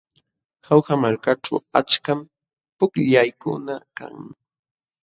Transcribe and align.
Jauja 0.67 0.95
malkaćhu 1.01 1.55
achkam 1.79 2.19
pukllaykuna 2.77 3.75
kan. 3.97 4.15